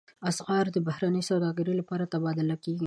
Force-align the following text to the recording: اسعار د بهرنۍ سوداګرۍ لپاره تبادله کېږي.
اسعار 0.31 0.65
د 0.71 0.77
بهرنۍ 0.87 1.21
سوداګرۍ 1.29 1.73
لپاره 1.81 2.09
تبادله 2.13 2.57
کېږي. 2.63 2.79